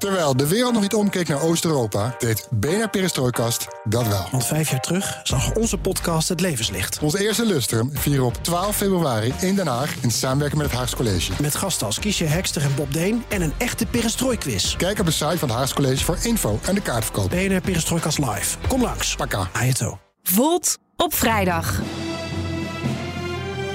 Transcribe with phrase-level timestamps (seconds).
[0.00, 4.28] Terwijl de wereld nog niet omkeek naar Oost-Europa, deed BNR Perestrooikast dat wel.
[4.30, 6.98] Want vijf jaar terug zag onze podcast het levenslicht.
[6.98, 10.94] Ons eerste lustrum vieren op 12 februari in Den Haag in samenwerking met het Haags
[10.96, 11.32] College.
[11.40, 14.76] Met gasten als Kiesje Hekster en Bob Deen en een echte perestrooiquiz.
[14.76, 17.30] Kijk op de site van het Haags College voor info en de kaartverkoop.
[17.30, 18.58] BNR Perestrooikast live.
[18.68, 19.16] Kom langs.
[19.16, 19.48] Paka.
[19.52, 19.98] Ajeto.
[20.22, 21.80] Volt op vrijdag.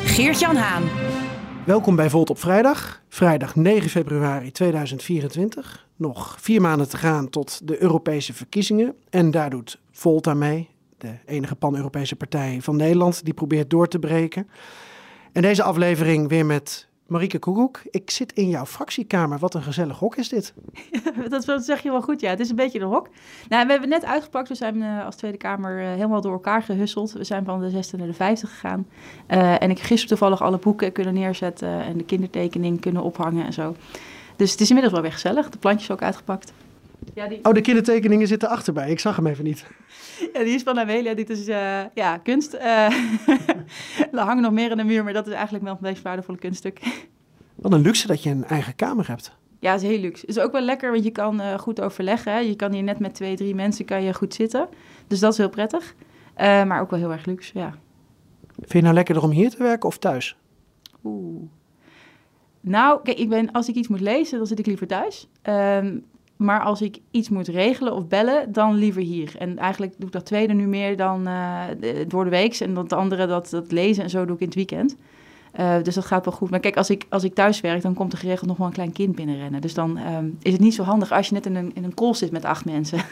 [0.05, 1.04] Geert-Jan Haan.
[1.65, 3.01] Welkom bij Volt op vrijdag.
[3.07, 5.87] Vrijdag 9 februari 2024.
[5.95, 8.95] Nog vier maanden te gaan tot de Europese verkiezingen.
[9.09, 10.69] En daar doet Volt aan mee.
[10.97, 14.49] De enige pan-Europese partij van Nederland die probeert door te breken.
[15.31, 17.81] En deze aflevering weer met Marieke Koekoek.
[17.89, 19.39] Ik zit in jouw fractiekamer.
[19.39, 20.53] Wat een gezellig hok is dit.
[21.29, 22.29] dat zeg je wel goed, ja.
[22.29, 23.09] Het is een beetje een hok.
[23.49, 24.47] Nou, we hebben net uitgepakt.
[24.47, 27.11] We zijn uh, als Tweede Kamer uh, helemaal door elkaar gehusseld.
[27.11, 28.87] We zijn van de 60 naar de 50 gegaan.
[29.27, 33.53] Uh, en ik gisteren toevallig alle boeken kunnen neerzetten en de kindertekening kunnen ophangen en
[33.53, 33.75] zo.
[34.35, 35.49] Dus het is inmiddels wel weer gezellig.
[35.49, 36.53] De plantjes ook uitgepakt.
[37.13, 37.39] Ja, die...
[37.43, 38.89] Oh, de kindertekeningen zitten achterbij.
[38.89, 39.65] Ik zag hem even niet.
[40.33, 41.13] Ja, die is van Amelia.
[41.13, 42.53] Dit is uh, ja, kunst.
[42.53, 42.61] Uh,
[44.11, 46.37] er hangen nog meer in de muur, maar dat is eigenlijk wel een meest waardevolle
[46.37, 46.79] kunststuk.
[47.55, 49.37] Wat een luxe dat je een eigen kamer hebt.
[49.59, 50.25] Ja, het is heel luxe.
[50.25, 52.31] Het is ook wel lekker, want je kan uh, goed overleggen.
[52.31, 52.39] Hè?
[52.39, 54.69] Je kan hier net met twee, drie mensen kan je goed zitten.
[55.07, 55.95] Dus dat is heel prettig.
[56.37, 57.73] maar ook wel heel erg luxe, ja.
[58.55, 60.37] Vind je nou lekkerder om hier te werken of thuis?
[61.03, 61.41] Oeh.
[62.61, 65.29] Nou, kijk, ik ben, als ik iets moet lezen, dan zit ik liever thuis.
[65.43, 66.05] Um,
[66.35, 69.35] maar als ik iets moet regelen of bellen, dan liever hier.
[69.37, 71.61] En eigenlijk doe ik dat tweede nu meer dan uh,
[72.07, 72.55] door de week.
[72.55, 74.95] En dat andere, dat, dat lezen en zo doe ik in het weekend.
[75.59, 76.49] Uh, dus dat gaat wel goed.
[76.49, 78.73] Maar kijk, als ik, als ik thuis werk, dan komt er geregeld nog wel een
[78.73, 79.61] klein kind binnenrennen.
[79.61, 81.93] Dus dan um, is het niet zo handig als je net in een, in een
[81.93, 82.99] call zit met acht mensen.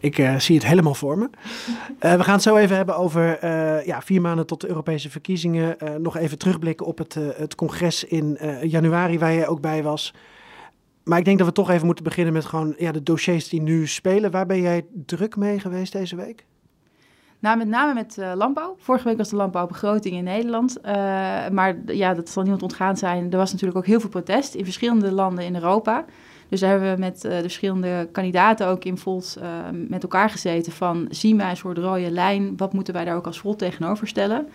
[0.00, 1.30] Ik uh, zie het helemaal voor me.
[1.98, 3.46] We gaan het zo even hebben over
[3.86, 5.76] ja, vier maanden tot de Europese verkiezingen.
[5.98, 10.14] nog even terugblikken op het, het congres in januari waar jij ook bij was.
[11.08, 13.62] Maar ik denk dat we toch even moeten beginnen met gewoon ja, de dossiers die
[13.62, 14.30] nu spelen.
[14.30, 16.46] Waar ben jij druk mee geweest deze week?
[17.38, 18.74] Nou, met name met uh, landbouw.
[18.78, 20.78] Vorige week was de landbouwbegroting in Nederland.
[20.78, 20.92] Uh,
[21.48, 23.30] maar ja, dat zal niemand ontgaan zijn.
[23.30, 26.04] Er was natuurlijk ook heel veel protest in verschillende landen in Europa.
[26.48, 29.38] Dus daar hebben we met uh, de verschillende kandidaten ook in Volt
[29.88, 31.06] met elkaar gezeten van...
[31.10, 34.48] zien wij een soort rode lijn, wat moeten wij daar ook als Volt tegenover stellen?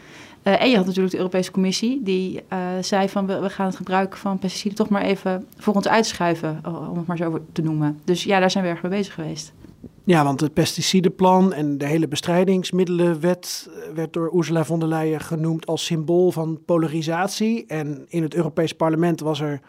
[0.44, 2.44] Uh, en je had natuurlijk de Europese Commissie, die
[2.82, 6.62] zei van we, gaan het gebruik van pesticiden toch maar even voor ons uitschuiven,
[6.92, 8.00] om het maar zo te noemen.
[8.04, 9.54] Dus ja, daar zijn we erg mee bezig geweest.
[10.06, 15.22] Ja, want het pesticidenplan en de hele bestrijdingsmiddelenwet eh, werd door Ursula von der Leyen
[15.22, 17.66] genoemd als symbool van polarisatie.
[17.66, 19.60] En in het Europees Parlement was er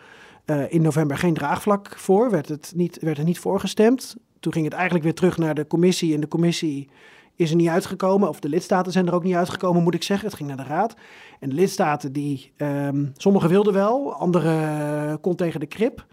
[0.47, 4.17] uh, in november geen draagvlak voor, werd het niet, werd er niet voorgestemd.
[4.41, 6.89] Toen ging het eigenlijk weer terug naar de commissie en de commissie
[7.37, 8.29] is er niet uitgekomen.
[8.29, 10.27] Of de lidstaten zijn er ook niet uitgekomen, moet ik zeggen.
[10.27, 10.95] Het ging naar de raad.
[11.41, 16.07] En de lidstaten, die, um, sommigen wilden wel, anderen kon tegen de krip.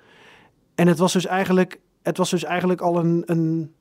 [0.76, 3.74] En het was dus eigenlijk, het was dus eigenlijk al een, een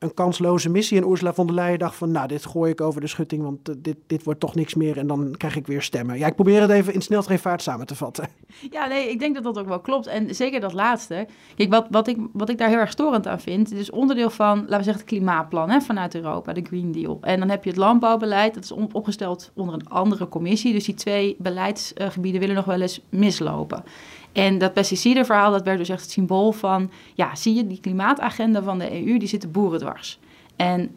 [0.00, 0.98] een kansloze missie.
[0.98, 3.68] En Ursula von der Leyen dacht van, nou, dit gooi ik over de schutting, want
[3.68, 4.98] uh, dit, dit wordt toch niks meer.
[4.98, 6.18] En dan krijg ik weer stemmen.
[6.18, 8.28] Ja, ik probeer het even in sneltreinvaart samen te vatten.
[8.70, 10.06] Ja, nee, ik denk dat dat ook wel klopt.
[10.06, 11.26] En zeker dat laatste.
[11.56, 14.58] Kijk, wat, wat, ik, wat ik daar heel erg storend aan vind, is onderdeel van,
[14.58, 17.18] laten we zeggen, het klimaatplan hè, vanuit Europa, de Green Deal.
[17.20, 20.72] En dan heb je het landbouwbeleid, dat is opgesteld onder een andere commissie.
[20.72, 23.84] Dus die twee beleidsgebieden willen nog wel eens mislopen.
[24.32, 26.90] En dat pesticidenverhaal, dat werd dus echt het symbool van...
[27.14, 30.18] ja, zie je, die klimaatagenda van de EU, die zit de boeren dwars.
[30.56, 30.90] En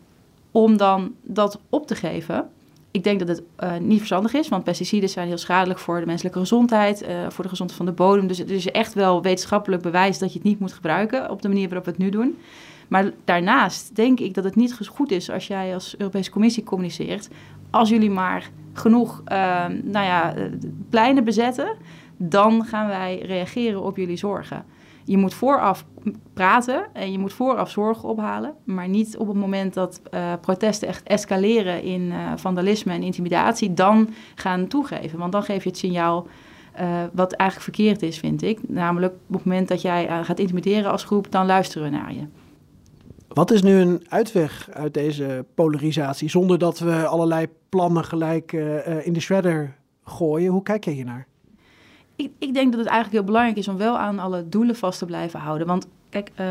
[0.51, 2.49] om dan dat op te geven...
[2.91, 6.05] Ik denk dat het uh, niet verstandig is, want pesticiden zijn heel schadelijk voor de
[6.05, 8.27] menselijke gezondheid, uh, voor de gezondheid van de bodem.
[8.27, 11.47] Dus het is echt wel wetenschappelijk bewijs dat je het niet moet gebruiken op de
[11.47, 12.37] manier waarop we het nu doen.
[12.87, 17.29] Maar daarnaast denk ik dat het niet goed is als jij als Europese Commissie communiceert.
[17.69, 20.33] Als jullie maar genoeg uh, nou ja,
[20.89, 21.75] pleinen bezetten,
[22.29, 24.65] dan gaan wij reageren op jullie zorgen.
[25.05, 25.85] Je moet vooraf
[26.33, 30.87] praten en je moet vooraf zorgen ophalen, maar niet op het moment dat uh, protesten
[30.87, 35.19] echt escaleren in uh, vandalisme en intimidatie, dan gaan toegeven.
[35.19, 36.27] Want dan geef je het signaal
[36.79, 38.69] uh, wat eigenlijk verkeerd is, vind ik.
[38.69, 42.27] Namelijk op het moment dat jij gaat intimideren als groep, dan luisteren we naar je.
[43.27, 48.51] Wat is nu een uitweg uit deze polarisatie, zonder dat we allerlei plannen gelijk
[49.03, 50.51] in de shredder gooien?
[50.51, 51.27] Hoe kijk je hier naar?
[52.15, 54.99] Ik, ik denk dat het eigenlijk heel belangrijk is om wel aan alle doelen vast
[54.99, 55.67] te blijven houden.
[55.67, 56.47] Want kijk, uh,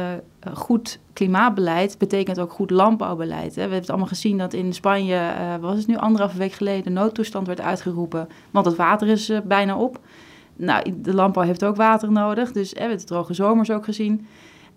[0.55, 3.49] goed klimaatbeleid betekent ook goed landbouwbeleid.
[3.49, 3.55] Hè.
[3.55, 6.93] We hebben het allemaal gezien dat in Spanje, uh, was het nu anderhalve week geleden,
[6.93, 10.01] noodtoestand werd uitgeroepen, want het water is bijna op.
[10.57, 14.27] Nou, de landbouw heeft ook water nodig, dus we hebben droge zomers ook gezien.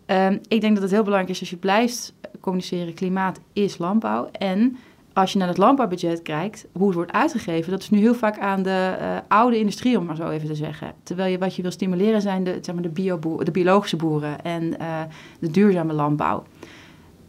[0.05, 4.29] Um, ik denk dat het heel belangrijk is als je blijft communiceren, klimaat is landbouw.
[4.31, 4.77] En
[5.15, 8.39] als je naar het landbouwbudget kijkt, hoe het wordt uitgegeven, dat is nu heel vaak
[8.39, 10.93] aan de uh, oude industrie, om maar zo even te zeggen.
[11.03, 14.43] Terwijl je wat je wil stimuleren zijn de, zeg maar de, bio de biologische boeren
[14.43, 15.01] en uh,
[15.39, 16.43] de duurzame landbouw.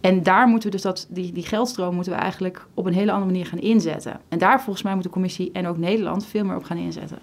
[0.01, 3.13] En daar moeten we dus dat, die, die geldstroom moeten we eigenlijk op een hele
[3.13, 4.21] andere manier gaan inzetten.
[4.29, 7.19] En daar volgens mij moet de commissie en ook Nederland veel meer op gaan inzetten.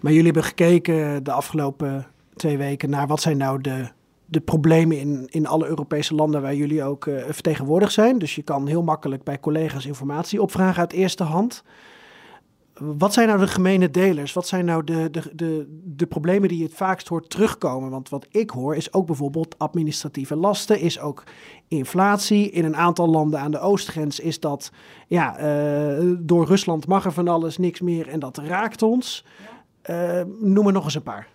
[0.00, 2.06] Maar jullie hebben gekeken de afgelopen
[2.36, 3.88] twee weken naar wat zijn nou de
[4.26, 8.18] de problemen in, in alle Europese landen waar jullie ook uh, vertegenwoordigd zijn.
[8.18, 11.62] Dus je kan heel makkelijk bij collega's informatie opvragen uit eerste hand.
[12.78, 14.32] Wat zijn nou de gemene delers?
[14.32, 17.90] Wat zijn nou de, de, de, de problemen die je het vaakst hoort terugkomen?
[17.90, 21.22] Want wat ik hoor is ook bijvoorbeeld administratieve lasten, is ook
[21.68, 22.50] inflatie.
[22.50, 24.70] In een aantal landen aan de oostgrens is dat,
[25.06, 25.40] ja,
[25.98, 29.24] uh, door Rusland mag er van alles niks meer en dat raakt ons.
[29.90, 31.28] Uh, noem er nog eens een paar.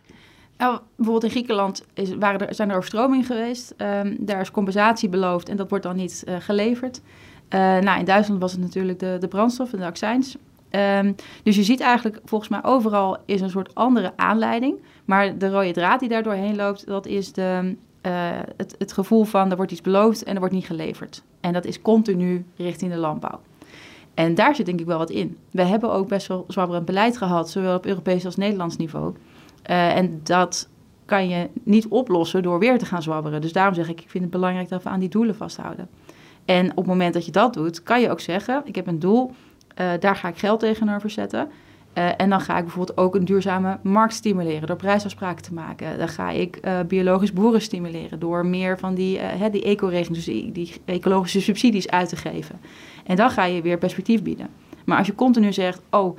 [0.61, 3.73] Nou, bijvoorbeeld in Griekenland is, er, zijn er overstromingen geweest.
[3.77, 7.01] Um, daar is compensatie beloofd en dat wordt dan niet uh, geleverd.
[7.49, 10.37] Uh, nou, in Duitsland was het natuurlijk de, de brandstof en de accijns.
[10.71, 14.79] Um, dus je ziet eigenlijk volgens mij overal is een soort andere aanleiding.
[15.05, 18.11] Maar de rode draad die daar doorheen loopt, dat is de, uh,
[18.57, 21.23] het, het gevoel van er wordt iets beloofd en er wordt niet geleverd.
[21.39, 23.39] En dat is continu richting de landbouw.
[24.13, 25.37] En daar zit denk ik wel wat in.
[25.51, 29.13] We hebben ook best wel zwabberend beleid gehad, zowel op Europees als Nederlands niveau.
[29.69, 30.69] Uh, en dat
[31.05, 33.41] kan je niet oplossen door weer te gaan zwabberen.
[33.41, 35.89] Dus daarom zeg ik, ik vind het belangrijk dat we aan die doelen vasthouden.
[36.45, 38.99] En op het moment dat je dat doet, kan je ook zeggen, ik heb een
[38.99, 39.31] doel,
[39.81, 41.49] uh, daar ga ik geld tegenover zetten.
[41.97, 45.97] Uh, en dan ga ik bijvoorbeeld ook een duurzame markt stimuleren door prijsafspraken te maken.
[45.97, 51.41] Dan ga ik biologisch boeren stimuleren door meer van die, uh, die dus die, ecologische
[51.41, 52.59] subsidies uit te geven.
[53.05, 54.47] En dan ga je weer perspectief bieden.
[54.85, 56.17] Maar als je continu zegt, oh,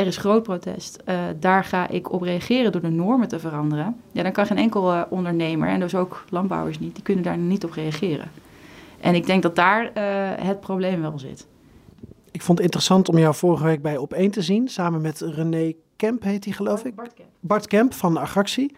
[0.00, 3.96] er is groot protest, uh, daar ga ik op reageren door de normen te veranderen.
[4.12, 7.38] Ja, dan kan geen enkel uh, ondernemer, en dus ook landbouwers niet, die kunnen daar
[7.38, 8.30] niet op reageren.
[9.00, 9.92] En ik denk dat daar uh,
[10.46, 11.46] het probleem wel zit.
[12.30, 15.72] Ik vond het interessant om jou vorige week bij Op1 te zien, samen met René
[15.96, 16.94] Kemp heet hij geloof ik.
[16.94, 17.28] Bart Kemp.
[17.40, 18.76] Bart Kemp van Agractie.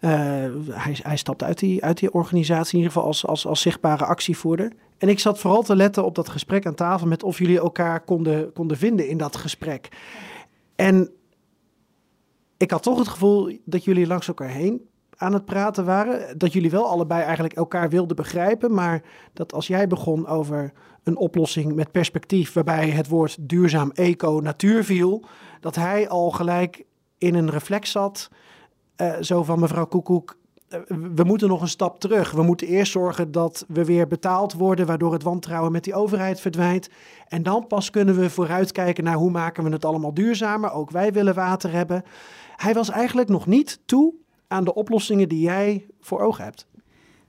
[0.00, 4.04] hij, hij stapt uit die, uit die organisatie, in ieder geval als, als, als zichtbare
[4.04, 4.72] actievoerder.
[5.00, 8.00] En ik zat vooral te letten op dat gesprek aan tafel met of jullie elkaar
[8.00, 9.88] konden, konden vinden in dat gesprek.
[10.80, 11.10] En
[12.56, 16.38] ik had toch het gevoel dat jullie langs elkaar heen aan het praten waren.
[16.38, 18.74] Dat jullie wel allebei eigenlijk elkaar wilden begrijpen.
[18.74, 20.72] Maar dat als jij begon over
[21.02, 22.52] een oplossing met perspectief.
[22.52, 25.24] waarbij het woord duurzaam eco natuur viel.
[25.60, 26.84] dat hij al gelijk
[27.18, 28.30] in een reflex zat.
[28.96, 30.38] Uh, zo van mevrouw Koekoek.
[31.14, 32.30] We moeten nog een stap terug.
[32.30, 36.40] We moeten eerst zorgen dat we weer betaald worden, waardoor het wantrouwen met die overheid
[36.40, 36.88] verdwijnt.
[37.28, 40.72] En dan pas kunnen we vooruitkijken naar hoe maken we het allemaal duurzamer.
[40.72, 42.04] Ook wij willen water hebben.
[42.56, 44.14] Hij was eigenlijk nog niet toe
[44.48, 46.66] aan de oplossingen die jij voor ogen hebt.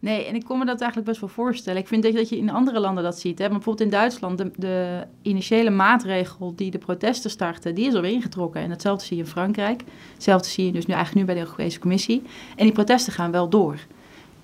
[0.01, 1.81] Nee, en ik kon me dat eigenlijk best wel voorstellen.
[1.81, 3.39] Ik vind dat je in andere landen dat ziet.
[3.39, 3.47] Hè?
[3.47, 8.61] Bijvoorbeeld in Duitsland, de, de, initiële maatregel die de protesten startte, die is alweer ingetrokken.
[8.61, 9.83] En hetzelfde zie je in Frankrijk.
[10.13, 12.23] Hetzelfde zie je dus nu eigenlijk nu bij de Europese Commissie.
[12.55, 13.77] En die protesten gaan wel door.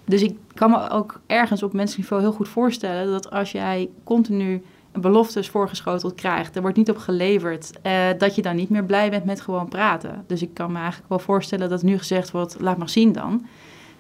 [0.06, 3.90] Dus ik kan me ook ergens op menselijk niveau heel goed voorstellen dat als jij
[4.04, 8.84] continu beloftes voorgeschoteld krijgt, er wordt niet op geleverd, uh, dat je dan niet meer
[8.84, 10.24] blij bent met gewoon praten.
[10.28, 13.46] Dus ik kan me eigenlijk wel voorstellen dat nu gezegd wordt, laat maar zien dan.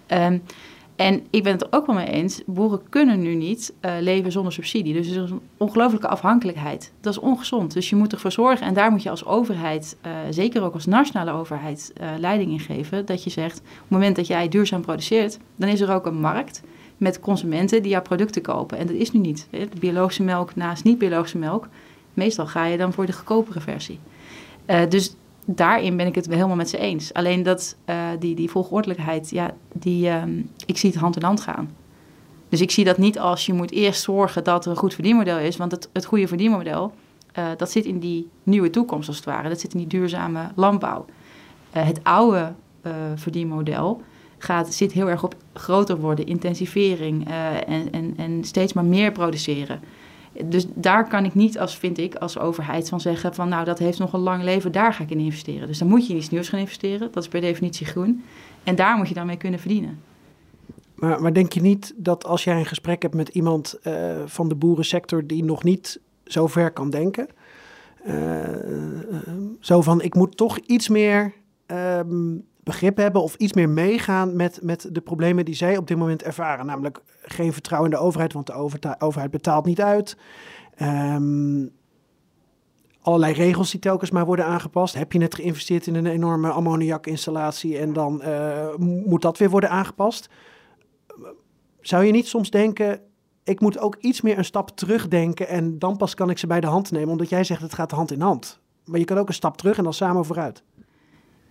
[0.08, 0.42] Um,
[0.98, 4.32] en ik ben het er ook wel mee eens, boeren kunnen nu niet uh, leven
[4.32, 4.94] zonder subsidie.
[4.94, 6.92] Dus er is een ongelooflijke afhankelijkheid.
[7.02, 7.74] Dat is ongezond.
[7.74, 10.86] Dus je moet ervoor zorgen, en daar moet je als overheid, uh, zeker ook als
[10.86, 13.06] nationale overheid, uh, leiding in geven.
[13.06, 16.20] Dat je zegt, op het moment dat jij duurzaam produceert, dan is er ook een
[16.20, 16.64] markt
[16.98, 18.78] met consumenten die jouw producten kopen.
[18.78, 19.48] En dat is nu niet.
[19.52, 21.68] De biologische melk naast niet-biologische melk.
[22.14, 24.00] Meestal ga je dan voor de goedkopere versie.
[24.90, 25.16] dus
[25.50, 27.14] daarin ben ik het helemaal met ze eens.
[27.14, 31.42] Alleen dat uh, die, die volgordelijkheid, ja, die, um, ik zie het hand in hand
[31.42, 31.76] gaan.
[32.50, 35.38] Dus ik zie dat niet als je moet eerst zorgen dat er een goed verdienmodel
[35.38, 35.58] is.
[35.58, 36.92] Want het, het goede verdienmodel,
[37.38, 39.50] uh, dat zit in die nieuwe toekomst als het ware.
[39.50, 41.06] Dat zit in die duurzame landbouw.
[41.76, 42.54] Uh, het oude
[43.16, 44.02] verdienmodel
[44.38, 47.30] gaat, zit heel erg op groter worden, intensivering
[47.68, 49.80] en, en, en steeds maar meer produceren.
[50.46, 53.80] Dus daar kan ik niet als, vind ik, als overheid van zeggen van nou dat
[53.80, 55.68] heeft nog een lang leven, daar ga ik in investeren.
[55.68, 58.24] Dus dan moet je in iets nieuws gaan investeren, dat is per definitie groen.
[58.64, 60.00] En daar moet je dan mee kunnen verdienen.
[60.96, 64.50] Maar, maar denk je niet dat als jij een gesprek hebt met iemand uh, van
[64.50, 67.28] de boerensector die nog niet zo ver kan denken,
[68.08, 68.90] uh, uh,
[69.60, 71.34] zo van ik moet toch iets meer
[71.68, 75.98] um, begrip hebben of iets meer meegaan met, met de problemen die zij op dit
[75.98, 76.66] moment ervaren.
[76.66, 80.18] Namelijk geen vertrouwen in de overheid, want de overheid betaalt niet uit.
[80.82, 81.72] Um,
[83.02, 84.96] allerlei regels die telkens maar worden aangepast.
[84.96, 89.70] Heb je net geïnvesteerd in een enorme ammoniakinstallatie en dan uh, moet dat weer worden
[89.70, 90.30] aangepast?
[91.82, 93.02] Zou je niet soms denken,
[93.44, 96.62] ik moet ook iets meer een stap terugdenken en dan pas kan ik ze bij
[96.62, 98.60] de hand nemen, omdat jij zegt het gaat hand in hand.
[98.86, 100.64] Maar je kan ook een stap terug en dan samen vooruit.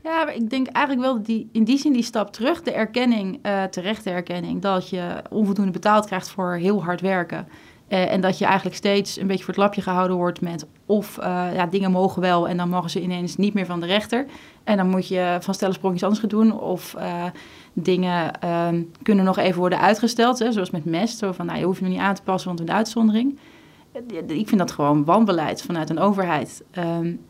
[0.07, 3.39] Ja, maar ik denk eigenlijk wel die, in die zin die stap terug, de erkenning,
[3.47, 7.49] uh, terechte erkenning, dat je onvoldoende betaald krijgt voor heel hard werken.
[7.89, 11.19] Uh, en dat je eigenlijk steeds een beetje voor het lapje gehouden wordt met of
[11.19, 14.27] uh, ja, dingen mogen wel en dan mogen ze ineens niet meer van de rechter.
[14.65, 16.61] En dan moet je van stellen sprongjes anders gaan doen.
[16.61, 16.97] Of
[17.73, 18.69] dingen uh,
[19.03, 21.19] kunnen nog even worden uitgesteld, hè, zoals met mest.
[21.19, 23.39] Zo van, nou, je hoeft je niet aan te passen, want een uitzondering.
[24.27, 26.65] Ik vind dat gewoon wanbeleid vanuit een overheid.
[26.79, 27.21] Um,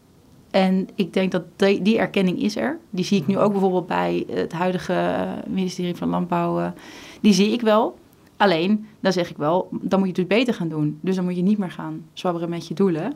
[0.57, 2.79] en ik denk dat die, die, erkenning is er.
[2.91, 6.73] Die zie ik nu ook bijvoorbeeld bij het huidige ministerie van Landbouw.
[7.21, 7.99] die zie ik wel.
[8.37, 10.99] Alleen, dan zeg ik wel, dan moet je het dus beter gaan doen.
[11.01, 13.13] Dus dan moet je niet meer gaan zwabberen met je doelen.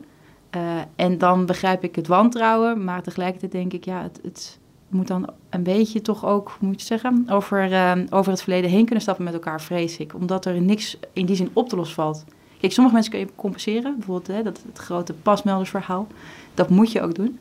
[0.55, 0.61] Uh,
[0.95, 5.29] en dan begrijp ik het wantrouwen, maar tegelijkertijd denk ik, ja, het, het moet dan
[5.49, 9.23] een beetje toch ook, moet je zeggen, over, uh, over het verleden heen kunnen stappen
[9.23, 10.13] met elkaar, vrees ik.
[10.13, 12.25] Omdat er niks in die zin op te los valt.
[12.61, 13.95] Kijk, sommige mensen kun je compenseren.
[13.97, 16.07] Bijvoorbeeld hè, dat, het grote pasmeldersverhaal.
[16.53, 17.39] Dat moet je ook doen.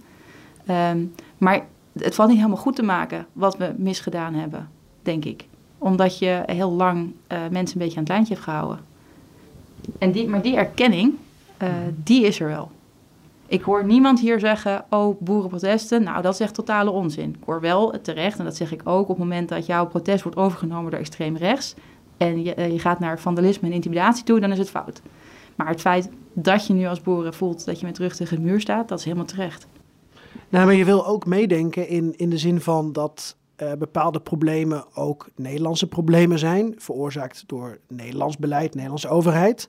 [0.71, 4.69] Um, maar het valt niet helemaal goed te maken wat we misgedaan hebben,
[5.03, 5.45] denk ik
[5.81, 8.81] omdat je heel lang uh, mensen een beetje aan het lijntje hebt gehouden.
[9.99, 11.15] En die, maar die erkenning,
[11.62, 11.69] uh,
[12.05, 12.71] die is er wel.
[13.47, 17.29] Ik hoor niemand hier zeggen, oh, boerenprotesten, nou, dat is echt totale onzin.
[17.29, 20.23] Ik hoor wel terecht, en dat zeg ik ook, op het moment dat jouw protest
[20.23, 21.75] wordt overgenomen door extreem rechts...
[22.21, 25.03] en je, uh, je gaat naar vandalisme en intimidatie toe, dan is het fout.
[25.57, 28.43] Maar het feit dat je nu als boeren voelt dat je met rug tegen de
[28.43, 29.67] muur staat, dat is helemaal terecht.
[30.49, 34.85] Nou, maar je wil ook meedenken in, in de zin van dat uh, bepaalde problemen
[34.95, 39.69] ook Nederlandse problemen zijn, veroorzaakt door Nederlands beleid, Nederlandse overheid.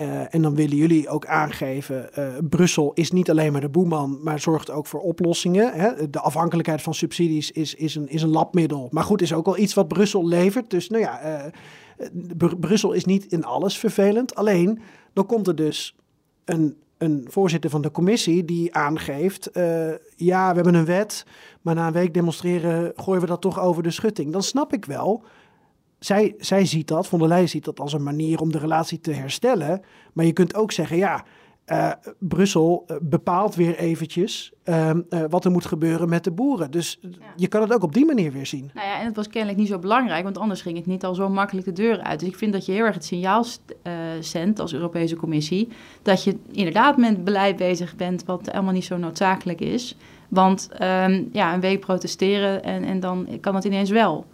[0.00, 4.18] Uh, en dan willen jullie ook aangeven, uh, Brussel is niet alleen maar de boeman,
[4.22, 5.72] maar zorgt ook voor oplossingen.
[5.72, 6.10] Hè?
[6.10, 8.88] De afhankelijkheid van subsidies is, is, een, is een labmiddel.
[8.90, 10.70] Maar goed, is ook wel iets wat Brussel levert.
[10.70, 11.50] Dus nou ja,
[12.36, 14.34] Br Brussel is niet in alles vervelend.
[14.34, 14.80] Alleen,
[15.12, 15.96] dan komt er dus
[16.44, 19.50] een een voorzitter van de commissie die aangeeft:
[20.16, 21.26] ja, we hebben een wet,
[21.62, 24.32] maar na een week demonstreren gooien we dat toch over de schutting.
[24.32, 25.24] Dan snap ik wel.
[26.04, 29.00] Zij, zij ziet dat, Von der Leyen ziet dat als een manier om de relatie
[29.00, 29.82] te herstellen.
[30.12, 31.24] Maar je kunt ook zeggen: ja,
[31.66, 36.70] uh, Brussel eh, bepaalt weer eventjes uh, uh, wat er moet gebeuren met de boeren.
[36.70, 37.08] Dus ja.
[37.36, 38.70] je kan het ook op die manier weer zien.
[38.74, 41.14] Nou ja, en het was kennelijk niet zo belangrijk, want anders ging het niet al
[41.14, 42.20] zo makkelijk de deur uit.
[42.20, 43.44] Dus ik vind dat je heel erg het signaal
[44.20, 45.68] zendt als Europese Commissie...
[46.02, 49.96] dat je inderdaad met beleid bezig bent wat helemaal niet zo noodzakelijk is.
[50.28, 54.26] Want um, ja, een week protesteren en, en dan kan het ineens wel.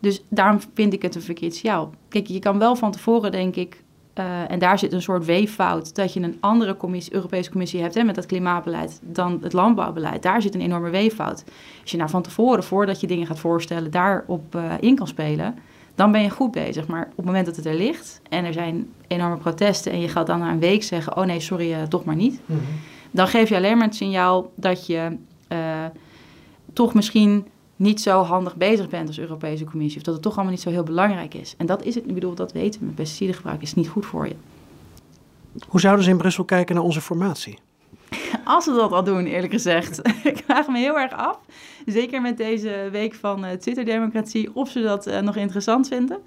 [0.00, 1.90] Dus daarom vind ik het een verkeerd signaal.
[2.08, 3.82] Kijk, je kan wel van tevoren, denk ik
[4.18, 7.94] uh, en daar zit een soort weeffout dat je een andere commissie, Europese commissie hebt
[7.94, 10.22] hè, met dat klimaatbeleid dan het landbouwbeleid.
[10.22, 11.44] Daar zit een enorme weeffout.
[11.82, 15.58] Als je nou van tevoren, voordat je dingen gaat voorstellen, daarop uh, in kan spelen,
[15.94, 16.86] dan ben je goed bezig.
[16.86, 20.08] Maar op het moment dat het er ligt en er zijn enorme protesten en je
[20.08, 22.40] gaat dan na een week zeggen, oh nee, sorry, uh, toch maar niet.
[22.46, 22.66] Mm -hmm.
[23.10, 25.16] Dan geef je alleen maar het signaal dat je
[26.72, 27.46] toch misschien
[27.78, 29.98] niet zo handig bezig bent als Europese Commissie.
[29.98, 31.54] Of dat het toch allemaal niet zo heel belangrijk is.
[31.58, 32.86] En dat is het, ik bedoel, dat weten we.
[32.86, 34.34] Pesticidengebruik is niet goed voor je.
[35.68, 37.58] Hoe zouden ze in Brussel kijken naar onze formatie?
[38.44, 40.00] Als ze dat al doen, eerlijk gezegd.
[40.32, 41.38] ik vraag me heel erg af,
[41.86, 46.18] zeker met deze week van uh, Twitter-democratie, of ze dat uh, nog interessant vinden.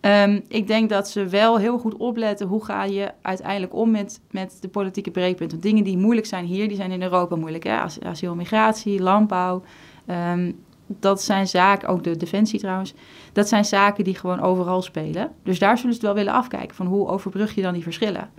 [0.00, 4.20] Um, ik denk dat ze wel heel goed opletten hoe ga je uiteindelijk om met,
[4.30, 5.60] met de politieke breekpunten.
[5.60, 7.64] Dingen die moeilijk zijn hier, die zijn in Europa moeilijk.
[7.64, 7.80] Hè?
[7.80, 9.62] As, asiel, migratie, landbouw.
[10.06, 12.94] Um, dat zijn zaken, ook de defensie trouwens,
[13.32, 15.30] dat zijn zaken die gewoon overal spelen.
[15.42, 18.30] Dus daar zullen ze het wel willen afkijken van hoe overbrug je dan die verschillen.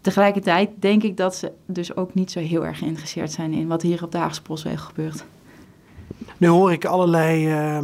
[0.00, 3.82] Tegelijkertijd denk ik dat ze dus ook niet zo heel erg geïnteresseerd zijn in wat
[3.82, 5.24] hier op de Haagse Postweg gebeurt.
[6.36, 7.78] Nu hoor ik allerlei uh,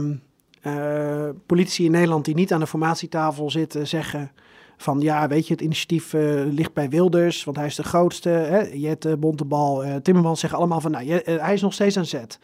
[0.63, 4.31] uh, politici in Nederland die niet aan de formatietafel zitten zeggen
[4.77, 8.29] van ja, weet je, het initiatief uh, ligt bij Wilders, want hij is de grootste.
[8.29, 8.59] Hè?
[8.59, 12.39] Jette, Bontebal, uh, Timmermans zeggen allemaal van nou, hij is nog steeds aan zet.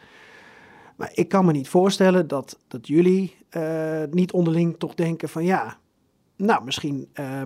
[0.97, 5.43] Maar ik kan me niet voorstellen dat, dat jullie uh, niet onderling toch denken van
[5.43, 5.77] ja,
[6.37, 7.41] nou misschien uh,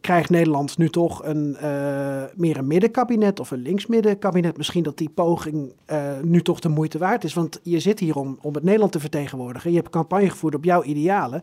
[0.00, 4.56] krijgt Nederland nu toch een, uh, meer een middenkabinet of een linksmiddenkabinet.
[4.56, 7.34] Misschien dat die poging uh, nu toch de moeite waard is.
[7.34, 9.70] Want je zit hier om, om het Nederland te vertegenwoordigen.
[9.70, 11.42] Je hebt campagne gevoerd op jouw idealen.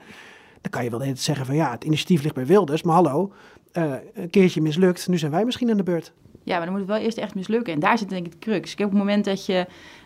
[0.62, 2.84] Dan kan je wel zeggen van ja, het initiatief ligt bij Wilders.
[2.84, 3.32] Maar hallo,
[3.72, 6.14] een keertje mislukt, nu zijn wij misschien aan de beurt.
[6.48, 7.74] Ja, maar dan moet het wel eerst echt mislukken.
[7.74, 8.76] En daar zit denk ik de crux.
[8.76, 9.66] Kijk, op het moment dat je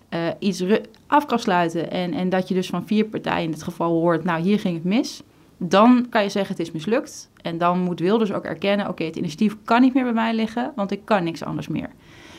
[0.09, 0.63] uh, iets
[1.07, 4.23] af kan sluiten en, en dat je dus van vier partijen in dit geval hoort,
[4.23, 5.23] nou hier ging het mis,
[5.57, 7.29] dan kan je zeggen het is mislukt.
[7.41, 10.71] En dan moet Wilders ook erkennen, oké, het initiatief kan niet meer bij mij liggen,
[10.75, 11.89] want ik kan niks anders meer.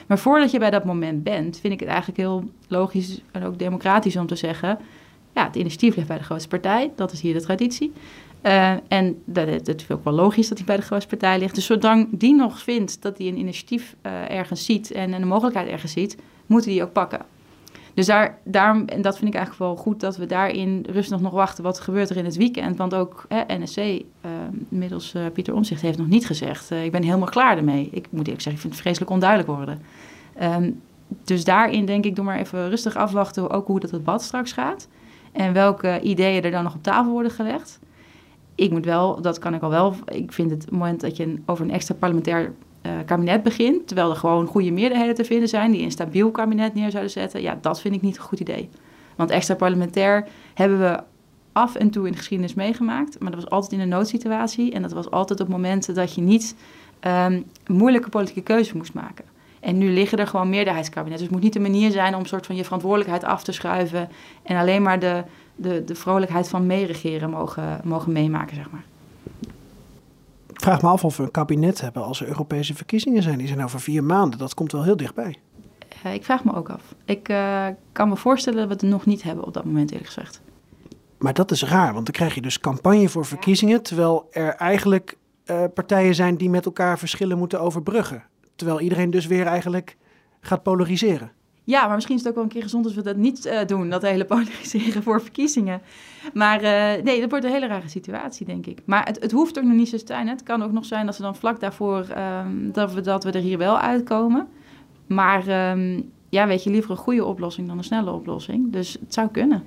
[0.07, 3.59] Maar voordat je bij dat moment bent, vind ik het eigenlijk heel logisch en ook
[3.59, 4.79] democratisch om te zeggen,
[5.35, 7.93] ja, het initiatief ligt bij de grootste partij, dat is hier de traditie.
[8.43, 11.55] Uh, en dat, het is ook wel logisch dat hij bij de grootste partij ligt.
[11.55, 15.69] Dus zolang die nog vindt dat hij een initiatief uh, ergens ziet en een mogelijkheid
[15.69, 17.21] ergens ziet, moeten die ook pakken.
[17.95, 21.33] Dus daar, daarom, en dat vind ik eigenlijk wel goed, dat we daarin rustig nog
[21.33, 22.77] wachten wat gebeurt er in het weekend.
[22.77, 24.03] Want ook hè, NSC, uh,
[24.69, 27.89] middels uh, Pieter Omzicht, heeft nog niet gezegd, ik ben helemaal klaar ermee.
[27.93, 29.83] Ik moet eerlijk zeggen, ik vind het vreselijk onduidelijk worden.
[30.43, 30.81] Um,
[31.25, 34.89] dus daarin denk ik, doe maar even rustig afwachten, ook hoe dat debat straks gaat.
[35.33, 37.81] En welke ideeën er dan nog op tafel worden gelegd.
[38.55, 41.65] Ik moet wel, dat kan ik al wel, ik vind het moment dat je over
[41.65, 45.83] een extra parlementair uh, kabinet begint, terwijl er gewoon goede meerderheden te vinden zijn die
[45.83, 48.69] een stabiel kabinet neer zouden zetten, ja, dat vind ik niet een goed idee.
[49.17, 51.03] Want extra parlementair hebben we
[51.53, 54.83] af en toe in de geschiedenis meegemaakt, maar dat was altijd in een noodsituatie en
[54.83, 56.57] dat was altijd op momenten dat je niet
[57.27, 59.25] um, moeilijke politieke keuzes moest maken.
[59.61, 61.19] En nu liggen er gewoon meerderheidskabinetten.
[61.19, 63.53] Dus het moet niet de manier zijn om een soort van je verantwoordelijkheid af te
[63.53, 64.09] schuiven
[64.43, 65.25] en alleen maar de,
[65.57, 68.85] de, de vrolijkheid van meeregeren mogen, mogen meemaken, zeg maar
[70.63, 73.39] vraag me af of we een kabinet hebben als er Europese verkiezingen zijn.
[73.39, 74.39] Die zijn over vier maanden.
[74.39, 75.37] Dat komt wel heel dichtbij.
[76.07, 76.95] Uh, ik vraag me ook af.
[77.05, 80.11] Ik uh, kan me voorstellen dat we het nog niet hebben op dat moment, eerlijk
[80.11, 80.41] gezegd.
[81.19, 83.83] Maar dat is raar, want dan krijg je dus campagne voor verkiezingen.
[83.83, 85.17] Terwijl er eigenlijk
[85.47, 88.23] uh, partijen zijn die met elkaar verschillen moeten overbruggen.
[88.57, 89.97] Terwijl iedereen dus weer eigenlijk
[90.41, 91.33] gaat polariseren.
[91.64, 93.64] Ja, maar misschien is het ook wel een keer gezond als we dat niet uh,
[93.66, 95.83] doen, dat hele polariseren voor verkiezingen.
[96.35, 98.78] Maar uh, nee, dat wordt een hele rare situatie, denk ik.
[98.85, 100.28] Maar het, het hoeft ook nog niet zo te zijn.
[100.28, 102.07] Het kan ook nog zijn dat ze dan vlak daarvoor,
[102.45, 104.49] um, dat, we, dat we er hier wel uitkomen.
[105.07, 108.73] Maar um, ja, weet je, liever een goede oplossing dan een snelle oplossing.
[108.73, 109.62] Dus het zou kunnen.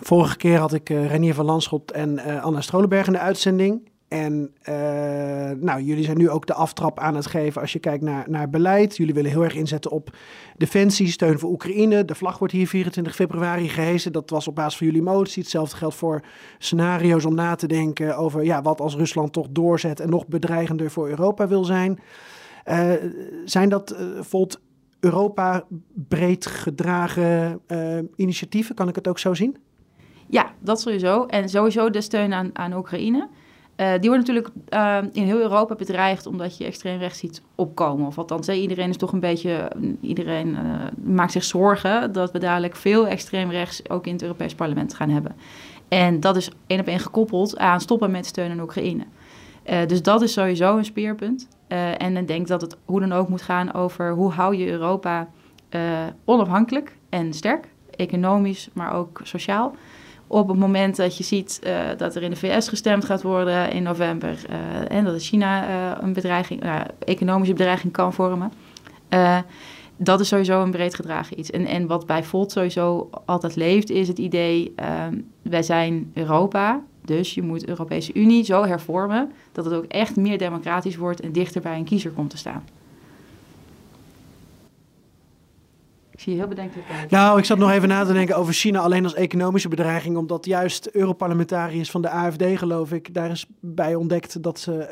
[0.00, 3.88] Vorige keer had ik uh, Renier van Landschot en Anna Strolenberg in de uitzending.
[4.08, 4.74] En uh,
[5.60, 8.50] nou, jullie zijn nu ook de aftrap aan het geven als je kijkt naar, naar
[8.50, 8.96] beleid.
[8.96, 10.16] Jullie willen heel erg inzetten op
[10.56, 12.04] defensie, steun voor Oekraïne.
[12.04, 14.12] De vlag wordt hier 24 februari gehezen.
[14.12, 15.42] Dat was op basis van jullie motie.
[15.42, 16.22] Hetzelfde geldt voor
[16.58, 20.90] scenario's om na te denken over ja, wat als Rusland toch doorzet en nog bedreigender
[20.90, 21.98] voor Europa wil zijn.
[22.66, 22.92] Uh,
[23.44, 23.96] zijn dat
[24.32, 24.44] uh,
[25.00, 27.60] Europa breed gedragen
[28.16, 28.74] initiatieven?
[28.74, 29.56] Kan ik het ook zo zien?
[30.26, 31.26] Ja, dat sowieso.
[31.26, 33.28] En sowieso de steun aan, aan Oekraïne.
[33.80, 38.06] Uh, die wordt natuurlijk uh, in heel Europa bedreigd omdat je extreem rechts ziet opkomen.
[38.06, 40.58] Of althans, iedereen is toch een beetje, iedereen uh,
[41.02, 45.10] maakt zich zorgen dat we dadelijk veel extreem rechts ook in het Europees parlement gaan
[45.10, 45.36] hebben.
[45.88, 49.04] En dat is één op één gekoppeld aan stoppen met steun aan Oekraïne.
[49.86, 51.48] dus dat is sowieso een speerpunt.
[51.98, 55.28] en ik denk dat het hoe dan ook moet gaan over hoe hou je Europa
[56.24, 59.74] onafhankelijk en sterk, economisch, maar ook sociaal
[60.28, 63.70] op het moment dat je ziet uh, dat er in de VS gestemd gaat worden
[63.70, 66.62] in november uh, en dat China uh, een bedreiging,
[67.04, 68.52] economische bedreiging kan vormen.
[69.96, 71.50] dat is sowieso een breed gedragen iets.
[71.50, 74.74] En, en wat bij Volt sowieso altijd leeft, is het idee:
[75.42, 80.16] wij zijn Europa, dus je moet de Europese Unie zo hervormen dat het ook echt
[80.16, 82.64] meer democratisch wordt en dichter bij een kiezer komt te staan.
[86.18, 87.10] Ik zie je heel bedenkelijk uit.
[87.10, 90.16] Nou, ik zat nog even na te denken over China alleen als economische bedreiging.
[90.16, 94.88] Omdat juist Europarlementariërs van de AFD, geloof ik, daar is bij ontdekt dat ze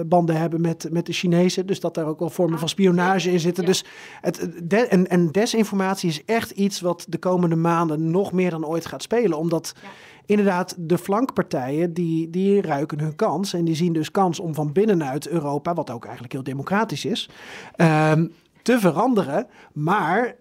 [0.00, 1.66] uh, banden hebben met, met de Chinezen.
[1.66, 3.64] Dus dat daar ook wel vormen van spionage in zitten.
[3.64, 3.84] Dus
[4.20, 8.66] het, de, en, en desinformatie is echt iets wat de komende maanden nog meer dan
[8.66, 9.38] ooit gaat spelen.
[9.38, 9.74] Omdat.
[9.82, 9.88] Ja
[10.26, 13.52] inderdaad, de flankpartijen die, die ruiken hun kans.
[13.52, 17.28] En die zien dus kans om van binnenuit Europa, wat ook eigenlijk heel democratisch is,
[17.76, 18.32] um,
[18.66, 19.46] te veranderen.
[19.72, 20.36] Maar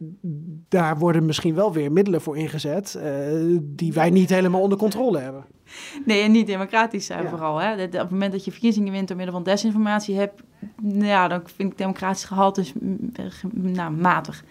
[0.70, 5.20] daar worden misschien wel weer middelen voor ingezet uh, die wij niet helemaal onder controle
[5.20, 5.46] hebben.
[6.06, 7.30] Nee, en niet democratisch zijn ja.
[7.30, 7.58] vooral.
[7.58, 7.84] Hè?
[7.84, 10.42] Op het moment dat je verkiezingen wint door middel van desinformatie hebt,
[10.84, 14.44] ja, dan vind ik democratisch gehalte dus, nou, matig.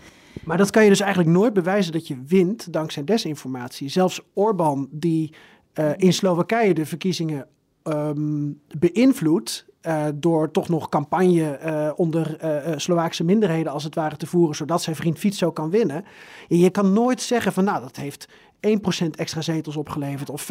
[0.45, 3.89] Maar dat kan je dus eigenlijk nooit bewijzen dat je wint dankzij desinformatie.
[3.89, 5.35] Zelfs Orbán, die
[5.75, 7.47] uh, in Slowakije de verkiezingen
[7.83, 14.17] um, beïnvloedt, uh, door toch nog campagne uh, onder uh, Slovaakse minderheden als het ware
[14.17, 16.05] te voeren, zodat zijn vriend Fico kan winnen.
[16.49, 18.29] En je kan nooit zeggen van nou, dat heeft
[18.65, 20.49] 1% extra zetels opgeleverd of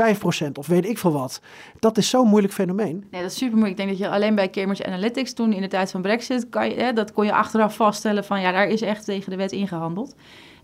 [0.47, 1.41] 5% of weet ik veel wat.
[1.79, 3.05] Dat is zo'n moeilijk fenomeen.
[3.11, 3.79] Nee, dat is super moeilijk.
[3.79, 6.69] Ik denk dat je alleen bij Cambridge Analytics toen in de tijd van Brexit, kan
[6.69, 9.51] je, hè, dat kon je achteraf vaststellen van ja, daar is echt tegen de wet
[9.51, 10.15] ingehandeld.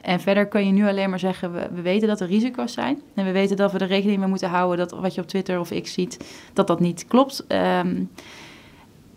[0.01, 3.01] En verder kun je nu alleen maar zeggen, we, we, weten dat er risico's zijn.
[3.15, 5.59] En we weten dat we er rekening mee moeten houden dat wat je op Twitter
[5.59, 6.17] of X ziet,
[6.53, 7.45] dat dat niet klopt.
[7.47, 8.09] Um,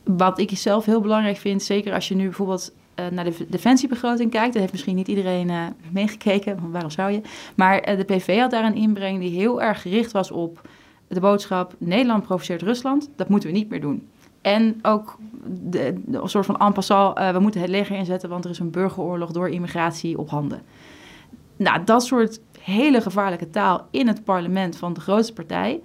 [0.05, 4.31] wat ik zelf heel belangrijk vind, zeker als je nu bijvoorbeeld uh, naar de defensiebegroting
[4.31, 7.21] kijkt, dat heeft misschien niet iedereen uh, meegekeken, want waarom zou je?
[7.57, 10.69] Maar uh, de PV had daar een inbreng die heel erg gericht was op
[11.09, 14.09] de boodschap: Nederland provoceert Rusland, dat moeten we niet meer doen.
[14.41, 18.45] En ook de, de, een soort van en passant, we moeten het leger inzetten, want
[18.45, 20.63] er is een burgeroorlog door immigratie op handen.
[21.57, 25.81] Nou, dat soort hele gevaarlijke taal in het parlement van de grootste partij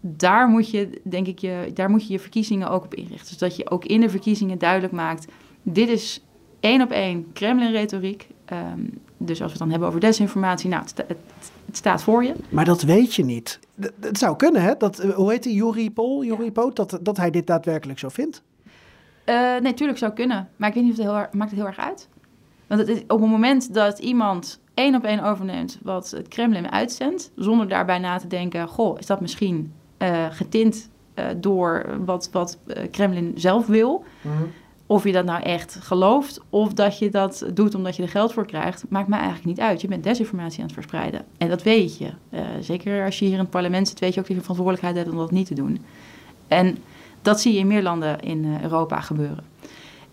[0.00, 3.28] daar moet je, denk ik, je, daar moet je je verkiezingen ook op inrichten.
[3.28, 5.26] Dus dat je ook in de verkiezingen duidelijk maakt:
[5.62, 6.24] dit is
[6.60, 8.28] één op één Kremlin-retoriek.
[8.52, 11.16] Um, dus als we het dan hebben over desinformatie, nou, het, het,
[11.66, 12.34] het, staat voor je.
[12.48, 13.58] Maar dat weet je niet.
[14.00, 14.74] Het zou kunnen, hè?
[14.78, 16.50] Dat, eh, hoe heet die, Juri Pol, Juri ja.
[16.50, 18.42] Poot, dat, dat hij dit daadwerkelijk zo vindt?
[19.26, 20.48] Uh, nee, natuurlijk zou kunnen.
[20.56, 22.08] Maar ik weet niet of het heel erg, maakt het heel erg uit.
[22.66, 26.70] Want het is, op het moment dat iemand één op één overneemt wat het Kremlin
[26.70, 32.28] uitzendt, zonder daarbij na te denken, goh, is dat misschien uh, getint uh, door wat,
[32.32, 32.58] wat
[32.90, 34.04] Kremlin zelf wil.
[34.20, 34.52] Mm -hmm.
[34.86, 38.32] Of je dat nou echt gelooft of dat je dat doet omdat je er geld
[38.32, 39.80] voor krijgt, maakt mij eigenlijk niet uit.
[39.80, 41.24] Je bent desinformatie aan het verspreiden.
[41.38, 42.10] En dat weet je.
[42.30, 44.96] Uh, zeker als je hier in het parlement zit, weet je ook dat je verantwoordelijkheid
[44.96, 45.84] hebt om dat niet te doen.
[46.48, 46.78] En
[47.22, 49.44] dat zie je in meer landen in Europa gebeuren.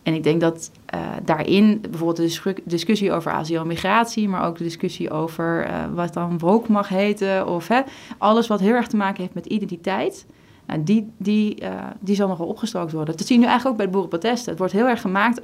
[0.07, 4.57] En ik denk dat uh, daarin bijvoorbeeld de discussie over asiel en migratie, maar ook
[4.57, 7.81] de discussie over wat dan woke mag heten, of hè,
[8.17, 10.25] alles wat heel erg te maken heeft met identiteit
[10.67, 13.17] nou, die, die, uh, die zal nogal opgestookt worden.
[13.17, 14.49] Dat zie je nu eigenlijk ook bij de boerenprotesten.
[14.49, 15.41] Het wordt heel erg gemaakt,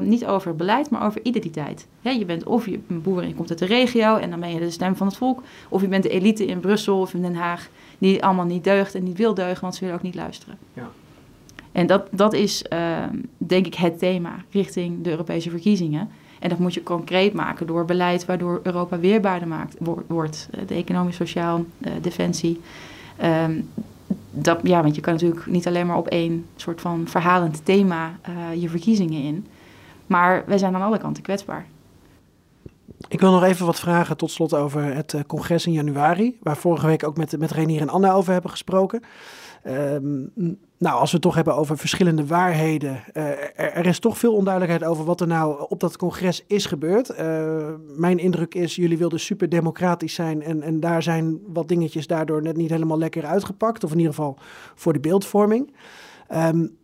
[0.00, 1.86] niet over beleid, maar over identiteit.
[2.00, 4.52] Je bent of je een boer en je komt uit de regio en dan ben
[4.52, 5.42] je de stem van het volk.
[5.68, 8.94] Of je bent de elite in Brussel of in Den Haag die allemaal niet deugt
[8.94, 10.58] en niet wil deugen, want ze willen ook niet luisteren.
[10.72, 10.88] Ja.
[11.76, 13.04] En dat, dat is uh,
[13.36, 16.08] denk ik het thema richting de Europese verkiezingen.
[16.38, 20.48] En dat moet je concreet maken door beleid waardoor Europa weerbaarder maakt, wordt.
[20.66, 21.64] De economisch, sociaal,
[22.00, 22.60] defensie.
[23.24, 23.68] Um,
[24.30, 28.18] dat, ja, want je kan natuurlijk niet alleen maar op één soort van verhalend thema
[28.28, 29.46] uh, je verkiezingen in.
[30.06, 31.66] Maar wij zijn aan alle kanten kwetsbaar.
[33.08, 36.86] Ik wil nog even wat vragen tot slot over het congres in januari, waar vorige
[36.86, 39.02] week ook met, met Renier en Anna over hebben gesproken.
[39.66, 43.02] Um, nou, als we het toch hebben over verschillende waarheden.
[43.12, 43.24] Uh,
[43.56, 47.10] er, is toch veel onduidelijkheid over wat er nou op dat congres is gebeurd.
[47.10, 50.42] Uh, mijn indruk is, jullie wilden super democratisch zijn.
[50.42, 53.84] En, en daar zijn wat dingetjes daardoor net niet helemaal lekker uitgepakt.
[53.84, 54.38] Of in ieder geval
[54.74, 55.72] voor de beeldvorming.
[56.34, 56.76] Um,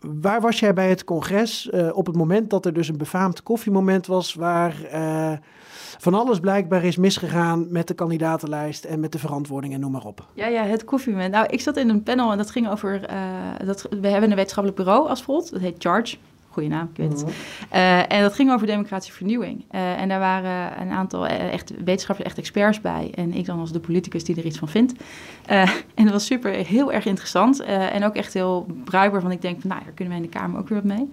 [0.00, 3.42] waar was jij bij het congres uh, op het moment dat er dus een befaamd
[3.42, 4.74] koffiemoment was waar
[5.98, 10.04] van alles blijkbaar is misgegaan met de kandidatenlijst en met de verantwoording en noem maar
[10.04, 10.26] op.
[10.34, 11.32] Ja, ja, het koffiemoment.
[11.32, 14.36] Nou, ik zat in een panel en dat ging over, uh, dat, we hebben een
[14.36, 16.16] wetenschappelijk bureau als Volt, dat heet Charge.
[16.48, 17.24] Goeie naam, ik weet het.
[17.72, 19.64] Uh, en dat ging over democratische vernieuwing.
[19.70, 23.12] Uh, en daar waren een aantal echt wetenschappers, echt experts bij.
[23.14, 24.94] En ik dan als de politicus die er iets van vindt.
[25.94, 27.60] en dat was super, heel erg interessant.
[27.60, 30.38] en ook echt heel bruikbaar, want ik denk van, nou, daar kunnen wij in de
[30.38, 31.08] Kamer ook weer wat mee.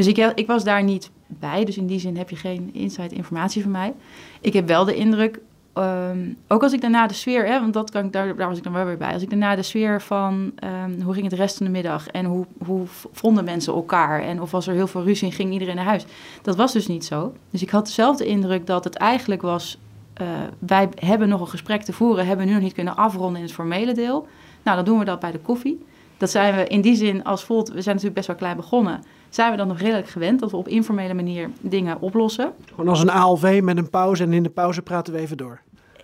[0.00, 1.64] Dus ik, ik was daar niet bij.
[1.64, 3.94] Dus in die zin heb je geen inside informatie van mij.
[4.40, 5.40] Ik heb wel de indruk,
[5.74, 8.56] um, ook als ik daarna de sfeer, hè, want dat kan ik, daar, daar was
[8.56, 9.12] ik dan wel weer bij.
[9.12, 10.52] Als ik daarna de sfeer van
[10.84, 14.40] um, hoe ging het rest van de middag en hoe, hoe vonden mensen elkaar en
[14.42, 16.04] of was er heel veel ruzie en ging iedereen naar huis.
[16.42, 17.32] Dat was dus niet zo.
[17.50, 19.78] Dus ik had dezelfde indruk dat het eigenlijk was,
[20.20, 23.46] uh, wij hebben nog een gesprek te voeren, hebben nu nog niet kunnen afronden in
[23.46, 24.26] het formele deel.
[24.62, 25.88] Nou, dan doen we dat bij de koffie.
[26.20, 29.00] Dat zijn we in die zin als Volt, we zijn natuurlijk best wel klein begonnen
[29.30, 32.52] zijn we dan nog redelijk gewend dat we op informele manier dingen oplossen.
[32.68, 35.60] Gewoon als een ALV met een pauze en in de pauze praten we even door.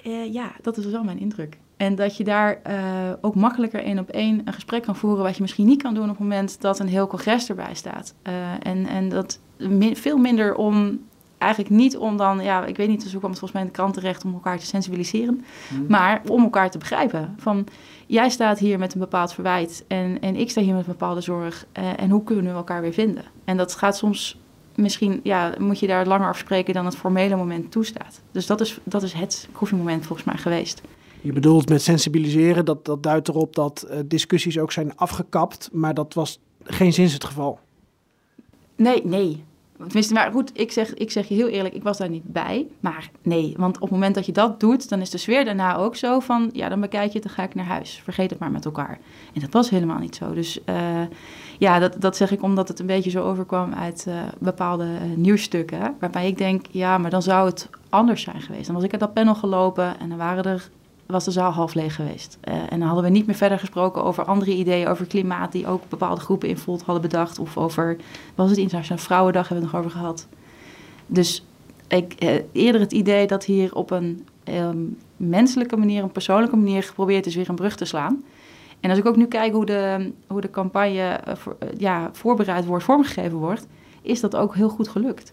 [0.07, 1.59] Uh, ja, dat is wel mijn indruk.
[1.77, 2.75] En dat je daar uh,
[3.21, 6.03] ook makkelijker één op één een gesprek kan voeren, wat je misschien niet kan doen
[6.03, 8.15] op het moment dat een heel congres erbij staat.
[8.23, 11.01] Uh, en, en dat min, veel minder om,
[11.39, 13.75] eigenlijk niet om dan, ja, ik weet niet, dus hoe kwam het volgens mij in
[13.75, 15.87] de krant terecht om elkaar te sensibiliseren, hmm.
[15.89, 17.35] maar om elkaar te begrijpen.
[17.39, 17.67] Van
[18.07, 21.21] jij staat hier met een bepaald verwijt en, en ik sta hier met een bepaalde
[21.21, 21.67] zorg.
[21.79, 23.25] Uh, en hoe kunnen we elkaar weer vinden?
[23.45, 24.39] En dat gaat soms
[24.75, 28.23] misschien, ja, moet je daar langer afspreken dan het formele moment toestaat.
[28.31, 30.83] Dus dat is, dat is het koffiemoment volgens mij geweest.
[31.21, 35.95] Je bedoelt met sensibiliseren, dat, dat duidt erop dat uh, discussies ook zijn afgekapt, maar
[35.95, 37.59] dat was geen zins het geval.
[38.77, 39.45] Nee, nee.
[39.77, 42.67] Tenminste, maar goed, ik zeg, ik zeg je heel eerlijk, ik was daar niet bij.
[42.81, 45.77] Maar nee, want op het moment dat je dat doet, dan is de sfeer daarna
[45.77, 46.51] ook zo van...
[46.53, 48.01] ja, dan bekijk je het, dan ga ik naar huis.
[48.05, 48.99] Vergeet het maar met elkaar.
[49.35, 50.35] En dat was helemaal niet zo.
[50.35, 50.77] Dus uh,
[51.59, 55.17] ja, dat, dat zeg ik omdat het een beetje zo overkwam uit uh, bepaalde uh,
[55.17, 55.97] nieuwsstukken.
[56.01, 58.67] Waarbij ik denk, ja, maar dan zou het anders zijn geweest.
[58.67, 60.71] Dan was ik uit dat panel gelopen en dan waren er
[61.07, 62.39] was de zaal half leeg geweest.
[62.45, 65.67] Uh, en dan hadden we niet meer verder gesproken over andere ideeën over klimaat die
[65.67, 67.39] ook bepaalde groepen in Volt hadden bedacht.
[67.39, 67.97] Of over,
[68.35, 70.27] was het Internationale Vrouwendag, hebben we nog over gehad.
[71.07, 71.45] Dus
[71.89, 76.83] ik, uh, eerder het idee dat hier op een um, menselijke manier, een persoonlijke manier
[76.83, 78.25] geprobeerd is weer een brug te slaan.
[78.81, 82.65] En als ik ook nu kijk hoe de, hoe de campagne eh, eh, ja, voorbereid
[82.65, 83.67] wordt, vormgegeven wordt,
[84.03, 85.33] is dat ook heel goed gelukt.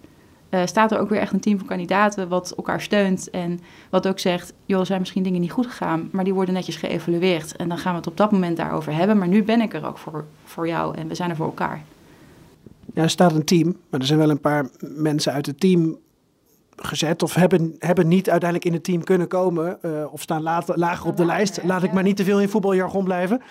[0.53, 4.07] Eh, staat er ook weer echt een team van kandidaten wat elkaar steunt en wat
[4.07, 7.55] ook zegt, joh, er zijn misschien dingen niet goed gegaan, maar die worden netjes geëvalueerd.
[7.55, 9.87] En dan gaan we het op dat moment daarover hebben, maar nu ben ik er
[9.87, 11.83] ook voor, voor jou en we zijn er voor elkaar.
[12.93, 15.97] Ja, er staat een team, maar er zijn wel een paar mensen uit het team
[16.75, 20.79] gezet of hebben, hebben niet uiteindelijk in het team kunnen komen eh, of staan later,
[20.79, 21.63] lager op de lijst.
[21.63, 23.41] Laat ik maar niet te veel in voetbaljargon blijven.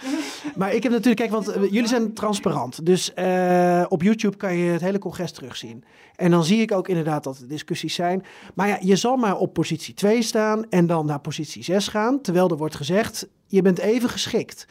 [0.56, 2.86] Maar ik heb natuurlijk, kijk, want eh, jullie zijn transparant.
[2.86, 5.84] Dus eh, op YouTube kan je het hele congres terugzien.
[6.16, 8.24] En dan zie ik ook inderdaad dat er discussies zijn.
[8.54, 12.20] Maar ja, je zal maar op positie 2 staan en dan naar positie 6 gaan.
[12.20, 14.66] Terwijl er wordt gezegd, je bent even geschikt.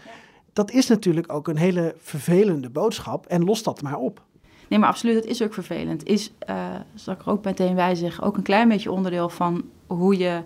[0.54, 3.26] Dat is natuurlijk ook een hele vervelende boodschap.
[3.26, 4.22] En los dat maar op.
[4.72, 6.04] Nee, maar absoluut, het is ook vervelend.
[6.04, 6.56] Is, eh
[6.96, 10.42] zal ik er ook meteen bij zeggen, ook een klein beetje onderdeel van hoe je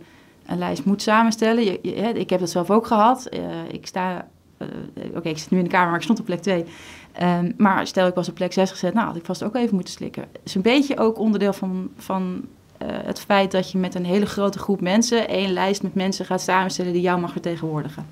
[0.45, 1.63] een lijst moet samenstellen.
[1.63, 1.81] Je,
[2.13, 3.25] ik heb dat zelf ook gehad.
[3.25, 3.39] Eh,
[3.71, 4.67] ik sta, eh,
[5.15, 6.65] oké, ik zit nu in de kamer, maar ik stond op plek 2.
[7.11, 9.75] Ehm, maar stel ik was op plek 6 gezet, nou had ik vast ook even
[9.75, 10.21] moeten slikken.
[10.21, 12.45] Het is een beetje ook onderdeel van, van
[12.85, 16.41] het feit dat je met een hele grote groep mensen één lijst met mensen gaat
[16.41, 18.05] samenstellen die jou mag vertegenwoordigen.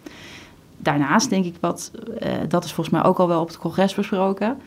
[0.78, 1.92] Daarnaast denk ik wat,
[2.48, 4.58] dat is volgens mij ook al wel op het congres besproken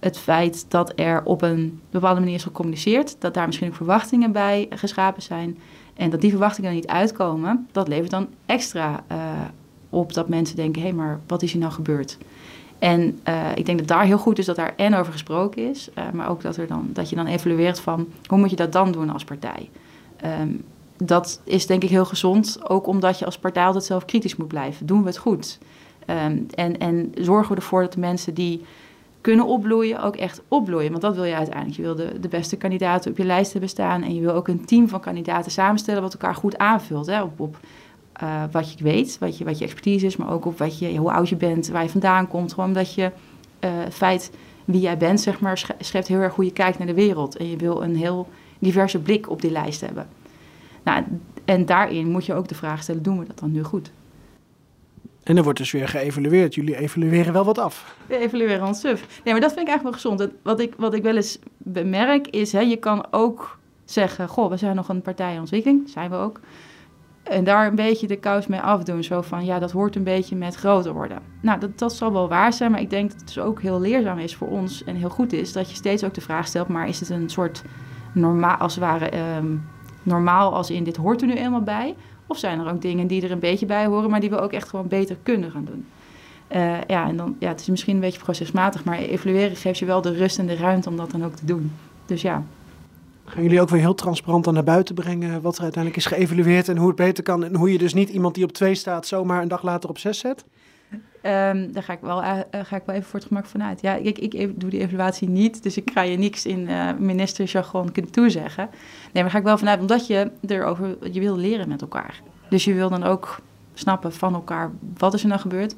[0.00, 4.32] het feit dat er op een bepaalde manier is gecommuniceerd, dat daar misschien ook verwachtingen
[4.32, 5.58] bij geschapen zijn
[5.94, 9.18] en dat die verwachtingen er niet uitkomen, dat levert dan extra eh,
[9.90, 12.18] op dat mensen denken, hé, maar wat is hier nou gebeurd?
[12.78, 15.90] En eh, ik denk dat daar heel goed is dat daar en over gesproken is,
[15.94, 18.72] eh, maar ook dat, er dan, dat je dan evalueert van hoe moet je dat
[18.72, 19.70] dan doen als partij.
[20.16, 20.48] Ehm,
[20.96, 24.48] dat is denk ik heel gezond, ook omdat je als partij altijd zelf kritisch moet
[24.48, 24.86] blijven.
[24.86, 25.58] Doen we het goed?
[26.06, 28.64] Ehm, en, en zorgen we ervoor dat de mensen die
[29.26, 30.90] kunnen opbloeien, ook echt opbloeien.
[30.90, 31.76] Want dat wil je uiteindelijk.
[31.76, 34.02] Je wil de, de beste kandidaten op je lijst hebben staan.
[34.02, 37.06] En je wil ook een team van kandidaten samenstellen wat elkaar goed aanvult.
[37.06, 37.22] Hè?
[37.22, 37.58] Op, op
[38.12, 40.96] eh, wat je weet, wat je, wat je expertise is, maar ook op wat je,
[40.96, 42.52] hoe oud je bent, waar je vandaan komt.
[42.52, 43.10] Gewoon omdat je
[43.58, 44.30] eh, feit
[44.64, 47.36] wie jij bent, zeg maar, sch- schept heel erg hoe je kijkt naar de wereld.
[47.36, 50.06] En je wil een heel diverse blik op die lijst hebben.
[50.82, 51.04] Nou,
[51.44, 53.90] en daarin moet je ook de vraag stellen, doen we dat dan nu goed?
[55.26, 56.54] En dan wordt dus weer geëvalueerd.
[56.54, 57.96] Jullie evalueren wel wat af.
[58.06, 59.20] We evalueren ons suf.
[59.24, 60.32] Nee, maar dat vind ik eigenlijk wel gezond.
[60.42, 64.28] Wat ik, wat ik wel eens bemerk is, hè, je kan ook zeggen...
[64.28, 66.40] goh, we zijn nog een partij in ontwikkeling, zijn we ook.
[67.22, 69.04] En daar een beetje de kous mee afdoen.
[69.04, 71.18] Zo van, ja, dat hoort een beetje met groter worden.
[71.40, 73.80] Nou, dat, dat zal wel waar zijn, maar ik denk dat het dus ook heel
[73.80, 74.84] leerzaam is voor ons...
[74.84, 76.68] en heel goed is dat je steeds ook de vraag stelt...
[76.68, 77.62] maar is het een soort
[78.14, 79.56] normaal, als het ehm,
[80.02, 81.94] normaal als in dit hoort er nu eenmaal bij...
[82.26, 84.52] Of zijn er ook dingen die er een beetje bij horen, maar die we ook
[84.52, 85.86] echt gewoon beter kunnen gaan doen?
[86.48, 89.84] Eh, ja, en dan, ja, het is misschien een beetje procesmatig, maar evalueren geeft je
[89.84, 91.72] wel de rust en de ruimte om dat dan ook te doen.
[92.06, 92.42] Dus ja,
[93.28, 96.68] Gaan jullie ook weer heel transparant aan naar buiten brengen wat er uiteindelijk is geëvalueerd
[96.68, 97.44] en hoe het beter kan.
[97.44, 99.98] En hoe je dus niet iemand die op twee staat zomaar een dag later op
[99.98, 100.44] zes zet?
[101.26, 103.80] Ehm, daar ga ik, wel, eh, eh, ga ik wel even voor het gemak vanuit.
[103.80, 107.92] Ja, ik, ik doe die evaluatie niet, dus ik ga je niks in eh ministerjargon
[107.92, 108.68] kunnen toezeggen.
[109.12, 112.20] Nee, maar ga ik wel vanuit, omdat je erover, je wil leren met elkaar.
[112.48, 113.40] Dus je wil dan ook
[113.74, 115.76] snappen van elkaar, wat is er nou gebeurd?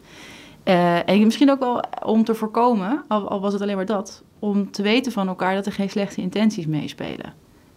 [0.63, 4.71] Eh, en misschien ook wel om te voorkomen, al was het alleen maar dat, om
[4.71, 7.33] te weten van elkaar dat er geen slechte intenties meespelen.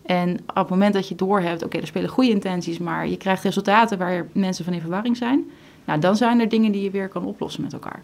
[0.06, 3.44] En op het moment dat je doorhebt, oké, er spelen goede intenties, maar je krijgt
[3.44, 5.46] resultaten waar mensen van in verwarring zijn,
[5.86, 8.02] nou, dan zijn er dingen die je weer kan oplossen met elkaar.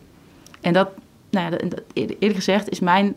[0.62, 0.90] En dat,
[1.30, 1.58] nou ja,
[1.94, 3.16] eerder eerder gezegd, is mijn,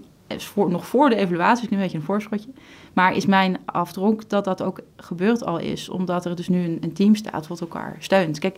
[0.55, 2.51] nog voor de evaluatie, is nu een beetje een voorschotje,
[2.93, 6.93] maar is mijn afdronk dat dat ook gebeurd al is, omdat er dus nu een,
[6.93, 8.39] team staat wat elkaar steunt.
[8.39, 8.57] Kijk,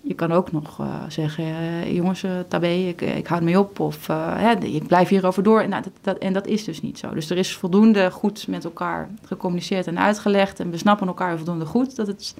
[0.00, 3.80] je kan ook nog eh, zeggen, eh, jongens, eh, tabé, ik, ik hou ermee op.
[3.80, 5.60] Of hè, ik blijf hierover door.
[5.60, 7.14] En, nou, dat, dat, en dat is dus niet zo.
[7.14, 10.60] Dus er is voldoende goed met elkaar gecommuniceerd en uitgelegd.
[10.60, 12.34] En we snappen elkaar voldoende goed dat het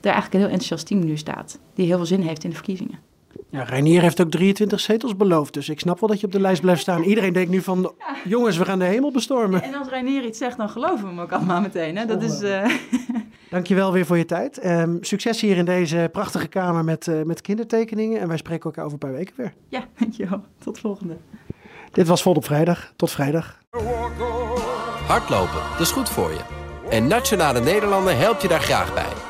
[0.00, 1.58] er eigenlijk een heel enthousiast team nu staat.
[1.74, 2.98] Die heel veel zin heeft in de verkiezingen.
[3.50, 6.40] Ja, Reinier heeft ook 23 zetels beloofd, dus ik snap wel dat je op de
[6.40, 7.02] lijst blijft staan.
[7.02, 7.92] Iedereen denkt nu van,
[8.24, 9.62] jongens, we gaan de hemel bestormen.
[9.62, 11.96] En als Reinier iets zegt, dan geloven we hem ook allemaal meteen.
[11.96, 12.06] Hè?
[12.06, 12.40] Dat is...
[12.40, 12.70] eh,
[13.50, 14.58] Dankjewel weer voor je tijd.
[14.58, 18.20] Ehm, succes hier in deze prachtige kamer met, eh, met kindertekeningen.
[18.20, 19.52] En wij spreken elkaar over een paar weken weer.
[19.68, 20.40] ja, dankjewel.
[20.58, 21.16] Tot volgende.
[21.92, 22.92] Dit was Vol op Vrijdag.
[22.96, 23.58] Tot vrijdag.
[25.06, 26.40] Hardlopen, dat is goed voor je.
[26.90, 29.29] En Nationale Nederlanden helpt je daar graag bij.